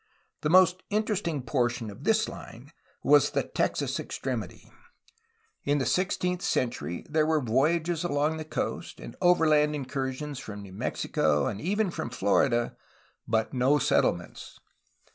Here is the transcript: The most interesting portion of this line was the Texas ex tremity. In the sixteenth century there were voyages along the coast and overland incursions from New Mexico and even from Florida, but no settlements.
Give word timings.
The 0.41 0.49
most 0.49 0.81
interesting 0.89 1.43
portion 1.43 1.91
of 1.91 2.05
this 2.05 2.27
line 2.27 2.71
was 3.03 3.29
the 3.29 3.43
Texas 3.43 3.99
ex 3.99 4.17
tremity. 4.17 4.71
In 5.63 5.77
the 5.77 5.85
sixteenth 5.85 6.41
century 6.41 7.05
there 7.07 7.27
were 7.27 7.39
voyages 7.39 8.03
along 8.03 8.37
the 8.37 8.43
coast 8.45 8.99
and 8.99 9.15
overland 9.21 9.75
incursions 9.75 10.39
from 10.39 10.63
New 10.63 10.73
Mexico 10.73 11.45
and 11.45 11.61
even 11.61 11.91
from 11.91 12.09
Florida, 12.09 12.75
but 13.27 13.53
no 13.53 13.77
settlements. 13.77 14.57